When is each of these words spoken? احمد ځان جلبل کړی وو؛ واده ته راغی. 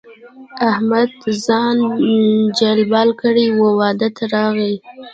احمد 0.69 1.11
ځان 1.45 1.77
جلبل 2.59 3.09
کړی 3.21 3.45
وو؛ 3.51 3.69
واده 3.79 4.09
ته 4.17 4.23
راغی. 4.33 4.73